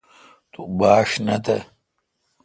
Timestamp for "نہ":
1.25-1.35